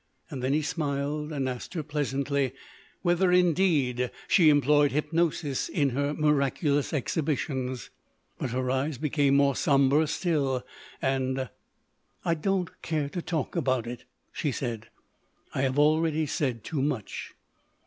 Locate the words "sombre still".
9.55-10.65